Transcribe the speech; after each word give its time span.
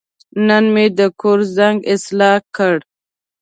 نن 0.47 0.63
مې 0.73 0.85
د 0.99 1.01
کور 1.21 1.39
زنګ 1.57 1.77
اصلاح 1.93 2.37
کړ. 2.55 2.75